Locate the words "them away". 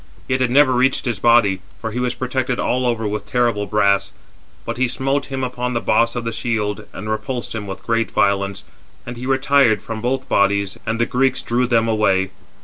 11.67-12.31